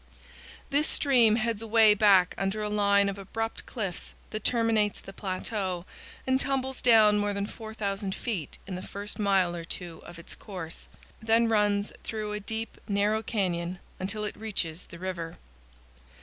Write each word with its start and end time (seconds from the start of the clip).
This 0.71 0.87
stream 0.87 1.35
heads 1.35 1.61
away 1.61 1.93
back 1.93 2.33
under 2.35 2.59
a 2.63 2.69
line 2.69 3.07
of 3.07 3.19
abrupt 3.19 3.67
cliffs 3.67 4.15
that 4.31 4.43
terminates 4.43 4.99
the 4.99 5.13
plateau, 5.13 5.85
and 6.25 6.41
tumbles 6.41 6.81
down 6.81 7.19
more 7.19 7.33
than 7.33 7.45
4,000 7.45 8.15
feet 8.15 8.57
in 8.65 8.73
the 8.73 8.81
first 8.81 9.19
mile 9.19 9.55
or 9.55 9.63
two 9.63 10.01
of 10.03 10.17
its 10.17 10.33
course; 10.33 10.87
then 11.21 11.47
runs 11.47 11.93
through 12.03 12.33
a 12.33 12.39
deep, 12.39 12.79
narrow 12.87 13.21
canyon 13.21 13.77
until 13.99 14.23
it 14.23 14.35
reaches 14.35 14.87
the 14.87 14.97
river. 14.97 15.37